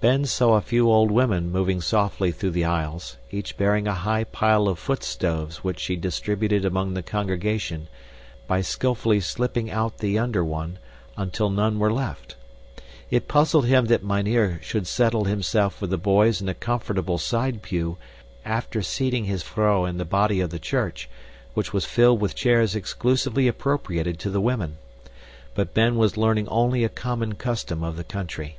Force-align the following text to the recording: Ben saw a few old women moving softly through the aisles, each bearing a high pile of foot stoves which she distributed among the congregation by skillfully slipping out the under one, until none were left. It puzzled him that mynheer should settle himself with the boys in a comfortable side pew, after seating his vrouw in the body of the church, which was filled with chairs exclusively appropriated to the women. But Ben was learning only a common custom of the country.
Ben 0.00 0.24
saw 0.24 0.54
a 0.54 0.62
few 0.62 0.88
old 0.88 1.10
women 1.10 1.52
moving 1.52 1.82
softly 1.82 2.32
through 2.32 2.52
the 2.52 2.64
aisles, 2.64 3.18
each 3.30 3.58
bearing 3.58 3.86
a 3.86 3.92
high 3.92 4.24
pile 4.24 4.66
of 4.66 4.78
foot 4.78 5.04
stoves 5.04 5.58
which 5.62 5.78
she 5.78 5.94
distributed 5.94 6.64
among 6.64 6.94
the 6.94 7.02
congregation 7.02 7.86
by 8.46 8.62
skillfully 8.62 9.20
slipping 9.20 9.70
out 9.70 9.98
the 9.98 10.18
under 10.18 10.42
one, 10.42 10.78
until 11.18 11.50
none 11.50 11.78
were 11.78 11.92
left. 11.92 12.34
It 13.10 13.28
puzzled 13.28 13.66
him 13.66 13.84
that 13.88 14.02
mynheer 14.02 14.58
should 14.62 14.86
settle 14.86 15.26
himself 15.26 15.82
with 15.82 15.90
the 15.90 15.98
boys 15.98 16.40
in 16.40 16.48
a 16.48 16.54
comfortable 16.54 17.18
side 17.18 17.60
pew, 17.60 17.98
after 18.46 18.80
seating 18.80 19.26
his 19.26 19.42
vrouw 19.42 19.84
in 19.84 19.98
the 19.98 20.06
body 20.06 20.40
of 20.40 20.48
the 20.48 20.58
church, 20.58 21.10
which 21.52 21.74
was 21.74 21.84
filled 21.84 22.22
with 22.22 22.34
chairs 22.34 22.74
exclusively 22.74 23.46
appropriated 23.46 24.18
to 24.20 24.30
the 24.30 24.40
women. 24.40 24.78
But 25.54 25.74
Ben 25.74 25.96
was 25.96 26.16
learning 26.16 26.48
only 26.48 26.84
a 26.84 26.88
common 26.88 27.34
custom 27.34 27.84
of 27.84 27.98
the 27.98 28.04
country. 28.04 28.56